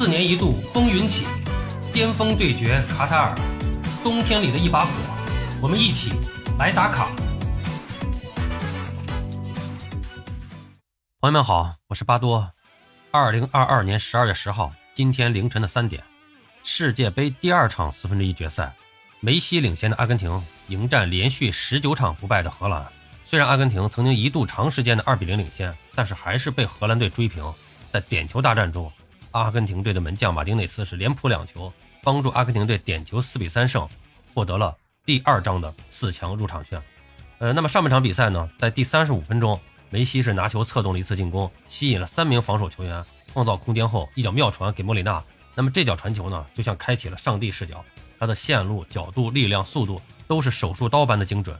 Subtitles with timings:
[0.00, 1.26] 四年一度风云起，
[1.92, 3.34] 巅峰对决卡塔尔，
[4.02, 4.90] 冬天里的一把火，
[5.60, 6.12] 我们一起
[6.58, 7.10] 来打卡。
[11.20, 12.50] 朋友们好，我是巴多。
[13.10, 16.02] 二零二二年十二月十号，今天凌晨的三点，
[16.64, 18.72] 世界杯第二场四分之一决赛，
[19.20, 22.86] 梅西领衔的阿根廷迎战连续十九场不败的荷兰。
[23.22, 27.44] 虽然阿根廷曾经一度长时间的二比零领先，但是还是被荷兰队追平。
[27.92, 28.90] 在点球大战中，
[29.32, 33.88] 阿根廷队的门将马丁内斯是连扑两球，帮助阿根廷队点球四比三胜，
[34.34, 36.80] 获得了第二张的四强入场券。
[37.38, 39.58] 呃，那么上半场比赛呢，在第三十五分钟。
[39.92, 45.20] 梅西是拿球策动了一次进攻，吸引了三名防守球员，创造空间后，一脚妙传给莫里纳。
[45.52, 47.84] 那么这脚传球呢，就像开启了上帝视角，
[48.16, 51.58] 他的线路、角度、力量、速度都是手术刀般的精准。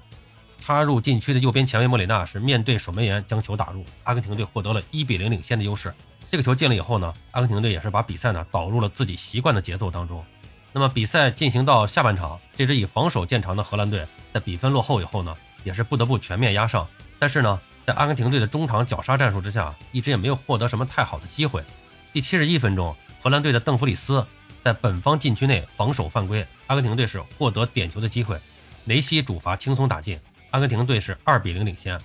[0.61, 5.93] 插入禁区的右边前卫莫里纳是面对守门员将球打入，阿根廷队获得了一比零领先的优势。
[6.31, 10.25] 这个球进了以后呢，阿根廷队也是把比赛呢导入了自己习惯的节奏当中。
[10.73, 16.89] 那么比赛进行到下半场，这支以防守见长的荷兰队在比分落后以后呢，也是不得不全面压上。
[17.19, 17.61] 但是呢。
[17.83, 21.65] 在阿根廷队的中场绞杀战术之下，一直也没有获得什么太好的机会。
[22.13, 24.25] 第七十一分钟，荷兰队的邓弗里斯
[24.61, 28.39] 在本方禁区内防守犯规，阿根廷队是获得点球的机会，
[28.85, 31.99] 梅西主罚轻松打进，阿根廷队是二比零领先。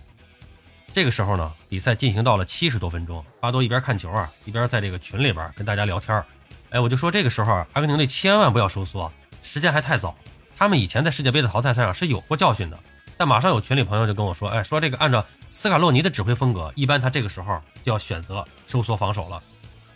[0.95, 6.23] 这个时候呢，比赛进行到了七十多分钟，巴多一边看球啊，一边在这个群里边跟大家聊天
[6.69, 9.11] 哎，我就说这个时候阿根廷队千万不要收缩，
[9.43, 10.15] 时间还太早，
[10.57, 12.79] 他们以前在世界杯的淘汰赛上是有过教训的。
[13.17, 19.43] 但马上有群里朋友就跟我说，哎，说这个按照斯卡洛尼的指挥风格，一般他这个时候就要选择收缩防守了。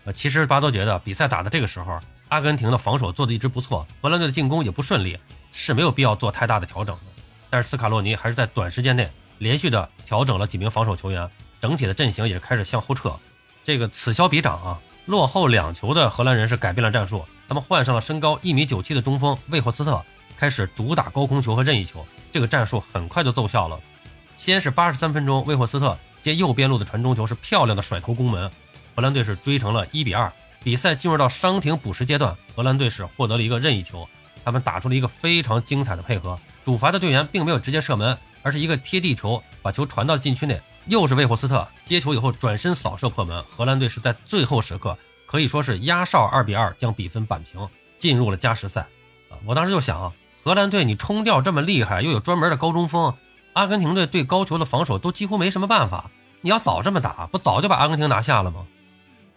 [0.03, 5.17] 呃，其实巴多觉得比赛打的这个时候，阿根廷的防守做的一直不错，荷兰队的进攻也不顺利，
[5.53, 7.03] 是没有必要做太大的调整的。
[7.49, 9.09] 但是斯卡洛尼还是在短时间内
[9.39, 11.27] 连续的调整了几名防守球员，
[11.59, 13.11] 整体的阵型也开始向后撤。
[13.63, 19.99] 这个此消彼长啊，落后两球的荷兰人是改变了战术，他们换上了身高一米九七的中锋魏霍斯特。
[20.37, 23.77] 开始主打高空球和任意球，这个战术很快就奏效了。
[24.37, 28.49] 先是八十三分钟，魏霍斯特接右边路的传中球是漂亮的甩头攻门，
[28.95, 30.31] 荷兰队是追成了一比二。
[30.63, 34.07] 比赛进入到伤停补时阶段，荷兰队是获得了一个任意球，
[34.45, 36.39] 他们打出了一个非常精彩的配合。
[36.63, 43.43] 主罚的队员并没有直接射门，而是一个贴地球把球传到禁区内，又是魏霍斯特接球以后转身扫射破门。
[43.43, 47.67] 荷兰队是在最后时刻可以说是压哨二比二将比分扳平，
[47.97, 48.81] 进入了加时赛。
[49.29, 50.11] 啊，我当时就想啊。
[50.41, 53.13] 荷兰队，你冲吊这么厉害，又有专门的高中锋，
[53.53, 56.09] 阿根廷队对高球的防守都几乎没什么办法。
[56.41, 58.65] 你要早这么打，不早就把阿根廷拿下了吗？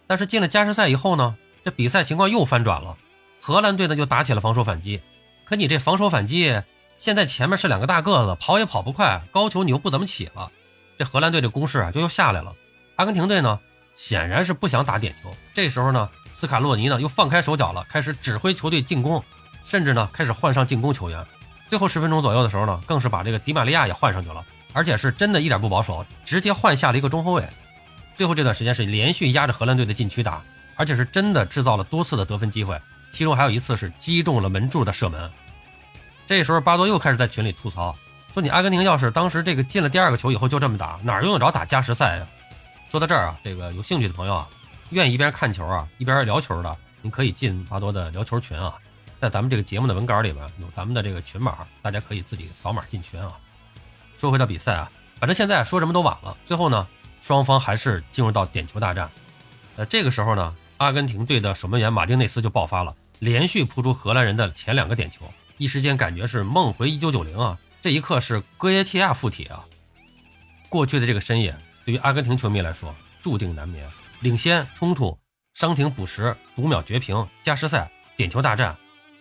[0.07, 1.35] 但是进了加时赛以后呢，
[1.65, 2.95] 这比赛情况又翻转了，
[3.41, 5.01] 荷兰队呢就打起了防守反击。
[5.43, 6.61] 可你这防守反击，
[7.03, 10.49] 现在前面是两个大个子，跑也跑不快，高球你又不怎么起了，
[10.97, 12.55] 这荷兰队的攻势啊就又下来了。
[12.95, 13.59] 阿根廷队呢
[13.93, 19.21] 显然是不想打点球，这时候呢斯卡洛尼呢又放开手脚了，开始指挥球队进攻。
[19.65, 21.27] 甚至呢，开始换上进攻球员。
[21.67, 24.41] 最后十分钟左右的时候呢，更是把这个迪玛利亚也换上去了，
[24.71, 27.45] 而且是真的一点不保守，直接换下了一个中后卫。
[28.15, 30.41] 最后这段时间是连续压着荷兰队的禁区打，
[30.77, 32.79] 而且是真的制造了多次的得分机会，
[33.11, 35.29] 其中还有一次是击中了门柱的射门。
[36.25, 37.95] 这时候巴多又开始在群里吐槽，
[38.33, 42.27] 说你阿根廷要是当时这个进了第二个球以后就这么打，哪用得着打加时赛呀？
[42.89, 44.49] 说到这儿啊，这个有兴趣的朋友啊，
[44.91, 48.75] 愿意一边看球啊一边聊球的，您可以进巴多的聊球群啊。
[49.19, 53.33] 在咱们这个节目的文稿里边有咱们的这个群码，大家可以自己扫码进群啊。
[54.17, 56.35] 说回到比赛啊，反正现在说什么都晚了。
[56.45, 56.87] 最后呢，
[57.21, 59.09] 双方还是进入到点球大战。
[59.75, 65.25] 呃，这个时候呢，阿根廷队的守门员马丁内斯就爆发了，连续扑出荷兰人的前两个点球，
[65.63, 67.57] 一时间感觉是梦回一九九零啊。
[67.81, 69.63] 这一刻是戈耶切亚附体啊。
[70.67, 75.17] 过去的这个深夜，对于阿根廷球迷来说注定难眠，领先、冲突、
[75.53, 78.75] 伤停补时、读秒绝平、加时赛、点球大战。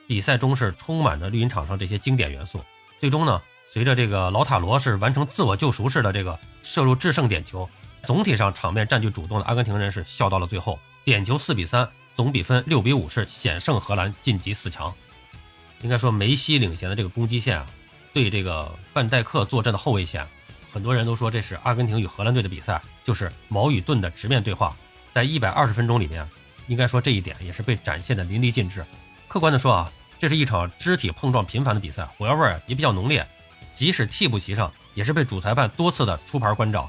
[0.09, 2.61] 比赛中是充满着绿茵场上这些经典元素。
[2.99, 7.71] 最终呢，随着这个老塔罗是完成自我救赎式的这个射入制胜点球，
[8.05, 10.77] 总体上场面占据主动的阿根廷人是笑到了最后。
[11.05, 14.93] 点球四比三，总比分六比五是险胜荷兰晋级四强。
[15.83, 17.67] 应该说梅西领衔的这个攻击线啊，
[18.13, 20.27] 对这个范戴克坐镇的后卫线，
[20.73, 24.75] 很多人都说这是阿根廷与荷兰队的比赛，就是矛与盾的直面对话。
[25.11, 26.27] 在一百二十分钟里面，
[26.69, 28.85] 应该说这一点也是被展现的淋漓尽致。
[29.29, 29.93] 客观的说啊。
[30.19, 33.27] 这是一场肢体碰撞频繁的比赛，火药味也比较浓烈。
[33.73, 36.89] 即使替补席上，也是被主裁判多次的出牌关照。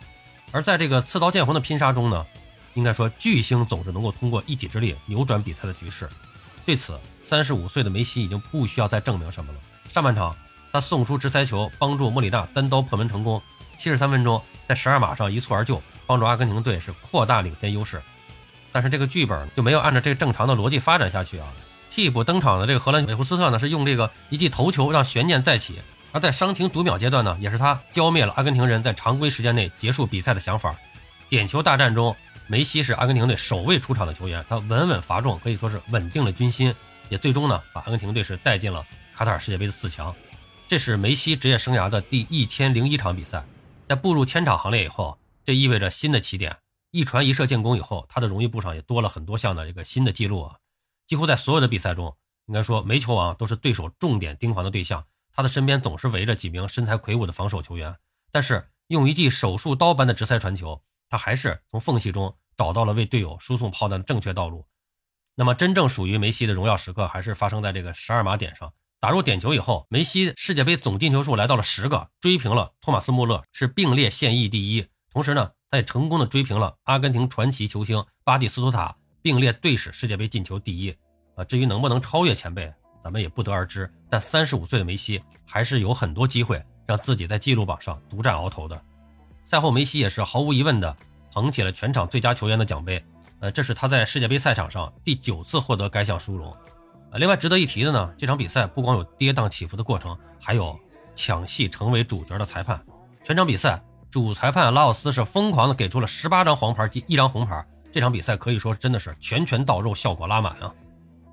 [0.52, 2.24] 而在这个刺刀见红的拼杀中呢，
[2.76, 6.08] 应该说巨星总是能够通过一己之力扭转比赛的局势。
[6.66, 9.60] 对此，三十五岁的梅西已经不需要再证明什么了。
[9.90, 10.36] 上半场，
[10.72, 13.42] 他送出直塞球，帮助莫里纳单刀破门成功。
[13.78, 18.02] 七十三分钟，在十二码上一蹴而就，帮助阿根廷队是扩大领先优势。
[18.72, 21.48] 但是这个剧本就没有按照这个正常的逻辑发展下去啊。
[21.90, 25.80] 替补登场的这个荷兰韦胡斯特呢，是用这个一记头球让悬念再起，
[26.12, 30.74] 而在伤停读秒阶段呢，也是他浇灭了阿根廷人在常规时间内结束比赛的想法。
[31.30, 32.16] 点球大战中，
[32.48, 36.74] 梅西是阿根廷队首位出场的球员，他稳稳罚中，可以说是稳定了军心，
[37.10, 38.86] 也最终呢把阿根廷队是带进了
[39.16, 40.14] 卡塔尔世界杯的四强。
[40.68, 43.44] 这是梅西职业生涯的第一千零一场比赛，
[43.88, 46.58] 在步入千场行列以后，这意味着新的起点。
[46.92, 50.58] 一传一射建功以后，他的荣誉簿上也多了很多项的这个新的记录啊！
[51.08, 57.96] 几乎在所有的比赛中，应该说梅球王都是对手重点盯防的对象，他的身边总是围着几名身材魁梧的防守球员。
[58.32, 60.82] 但是用一记手术刀般的直塞传球，
[61.14, 64.66] 他还是从缝隙中找到了为队友输送炮弹的正确道路。
[65.36, 68.74] 那么真正属于梅西的荣耀时刻，还是发生在这个十二码点上。
[69.00, 74.88] 打入点球以后，梅西世界杯总进球数来到了十个，追平了托马斯穆勒，是并列现役第一。
[75.12, 75.52] 同时呢。
[75.70, 80.96] 他也成功的追平了阿根廷传奇球星巴蒂斯图塔，并列队史世界杯进球第一。
[81.36, 82.72] 啊，至于能不能超越前辈，
[83.04, 83.92] 咱们也不得而知。
[84.08, 88.80] 但三十五岁的梅西还是有很多机会让自己在记录榜上独占鳌头的。
[89.44, 90.96] 赛后，梅西也是毫无疑问的
[91.32, 93.04] 捧起了全场最佳球员的奖杯。
[93.40, 96.56] 呃，这是他在世界杯赛场上第九次获得该项殊荣。
[97.12, 100.80] 呃，另外值得一提的呢，这场比赛不光有跌宕起伏的过程，还有
[101.14, 102.82] 抢戏成为主角的裁判。
[103.24, 103.84] 全场比赛。
[104.10, 110.72] 主裁判拉奥斯是疯狂的给出了十八张黄牌及一张红牌，这场比赛可以说真的是拳拳到肉，效果拉满啊！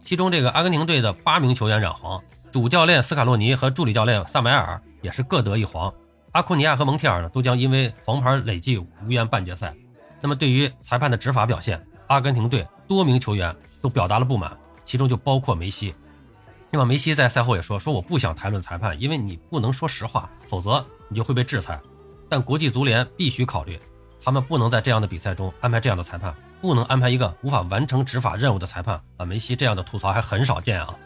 [0.03, 2.19] 其中这个阿根廷队的八名球员染黄，
[2.51, 5.93] 主教练斯卡洛尼和助理教练萨梅尔也是各得一黄，
[6.33, 9.75] 阿库尼亚和蒙蒂尔呢都将因为黄牌累计无缘半决赛。
[10.21, 15.95] 那么对于裁判的执法表现，阿根廷队多名球员都表达了不满，其中就包括梅西。
[16.71, 21.81] 那么梅西在赛后也说：“说我不想谈论裁判，因为你不能说实话，否则你就会被制裁。”
[22.31, 23.77] 但国际足联必须考虑，
[24.23, 29.03] 他们不能在这样的比赛中安排这样的裁判，不能安排一个无法完成执法任务的裁判。
[29.17, 30.97] 啊，梅西这样的吐槽还很少见啊。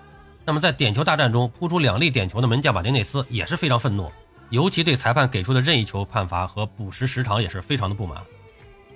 [0.44, 4.12] 那么在点球大战中扑出两粒点球的门将马丁内斯也是非常愤怒，
[4.54, 8.22] 尤其对裁判给出的任意球判罚和补时时长也是非常的不满。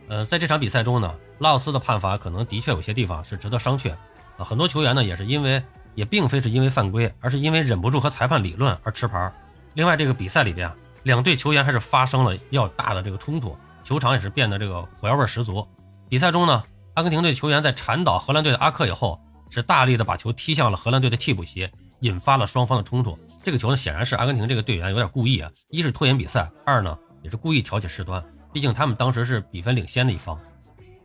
[0.06, 3.90] 呃，在这场比赛中呢，拉奥斯的判罚可能的确有些地方是值得商榷
[4.36, 4.44] 啊。
[4.44, 5.60] 很多球员呢也是因为，
[5.96, 9.32] 也并非是因为犯规，而是因为忍不住和裁判理论而吃牌。
[9.74, 10.72] 另外，这个比赛里边。
[11.04, 15.66] 两队球员还是发生了比较大的这个冲突，球场也是变得这个火药味十足。
[16.08, 16.62] 比赛中呢，
[16.94, 19.18] 阿根廷队球员在铲倒荷兰队的阿克以后，
[19.48, 23.18] 是大力的把球踢向了荷兰队的替补席，引发了双方的冲突。
[23.42, 28.22] 这个球呢，显然是阿根廷这个队员有点故意啊，一是拖延比赛，二呢也是故意挑起事端。
[28.52, 30.38] 毕竟他们当时是比分领先的一方。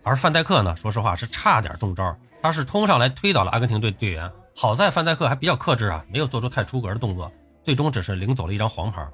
[0.04, 7.32] 而范戴克呢，说实话是差点中招，他是冲上来推倒了阿根廷队队员，好在范戴克还比较克制啊，没有做出太出格的动作，
[7.62, 9.08] 最终只是领走了一张黄牌。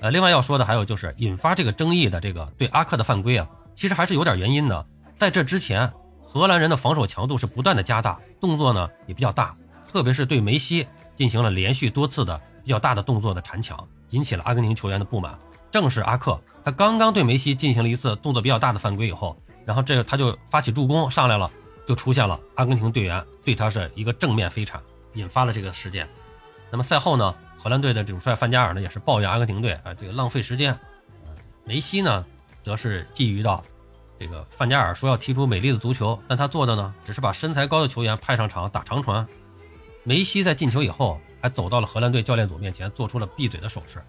[0.00, 4.84] 呃，另外要说的还有就是引发这个争议的这个对阿克的犯规啊，其实还是有点原因的。
[5.14, 5.90] 在这之前，
[6.22, 9.54] 荷兰人的防守强度是不断的加大，动作呢也比较大，
[9.90, 10.86] 特别是对梅西
[11.16, 13.76] 进行了连续多次的比较大的动作的铲抢，
[14.10, 15.36] 引起了阿根廷球员的不满。
[15.68, 21.50] 正是阿克，他刚刚对梅西进行了一次动作比较大的犯规以后，然后这个他就发起助攻上来了，
[21.84, 24.80] 就出现了阿根廷队员对他是一个正面飞铲，
[25.14, 26.08] 引发了这个事件。
[26.70, 27.34] 那么赛后呢？
[27.58, 30.78] 荷兰队的主帅范加尔呢，也是抱怨阿根廷队啊，这个浪费时间。
[31.64, 32.24] 梅西呢，
[32.62, 33.60] 则是觊觎到，
[34.20, 39.26] 这个范加尔说要踢出美丽的足球，但他做的呢，只是把身材高的球员派上场打长传。
[40.08, 44.00] 梅西在进球以后，还走到了荷兰队教练组面前，做出了闭嘴的手势。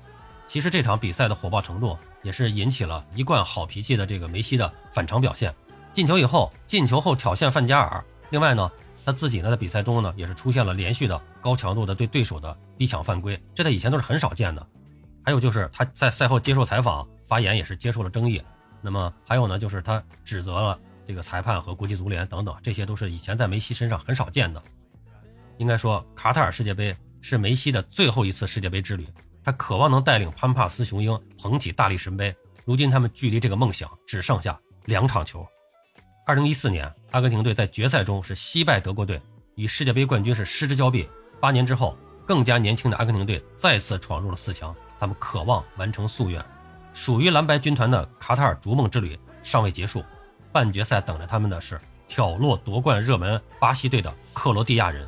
[0.46, 5.51] 其实这场比赛的火爆程度，也是引起了一贯好脾气的这个梅西的反常表现。
[5.92, 8.01] 进球以后，进球后挑衅范加尔。
[8.30, 8.72] 另外呢。
[9.06, 14.68] 他自己呢，在比赛中呢，也是出现了连续的高强度的对对手的逼抢犯规，这在以前都是很少见的。
[15.24, 18.44] 还有就是他在赛后接受采访发言也是接受了争议。
[18.82, 20.77] 那么还有呢，就是他指责了
[21.08, 24.62] 这个裁判和国际足联等等，这些都是以前在梅西身上很少见的。
[25.57, 29.07] 应该说，卡塔尔世界杯是梅西的最后一次世界杯之旅，
[29.43, 32.35] 他渴望能带领潘帕斯雄鹰捧起大力神杯。
[32.65, 35.45] 如今他们距离这个梦想只剩下两场球。
[36.25, 39.21] 二零一四年，阿根廷队在决赛中是惜败德国队，
[39.55, 41.09] 与世界杯冠军是失之交臂。
[41.39, 46.43] 八年之后，更加年轻的阿根廷队再次闯入了四强，他们渴望完成夙愿。
[46.93, 50.03] 属于蓝白军团的卡塔尔逐梦之旅尚未结束，
[50.51, 55.07] 半决赛等着他们的是挑落夺冠热门巴西队的克罗地亚人。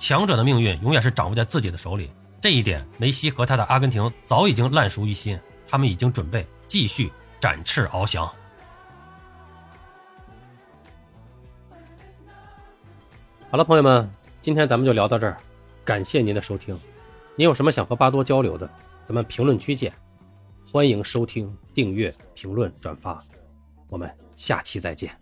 [0.00, 5.38] 强者的命运永远是掌握在自己的手里，这一点梅西和他的阿根廷早已经烂熟于心，
[5.68, 8.26] 他们已经准备继续展翅翱翔。
[13.50, 15.36] 好了，朋友们，今天咱们就聊到这儿，
[15.84, 16.74] 感谢您的收听。
[17.36, 18.68] 您有什么想和巴多交流的，
[19.04, 19.92] 咱们评论区见。
[20.66, 23.22] 欢迎收听、订阅、评论、转发，
[23.88, 25.14] 我们下期再见。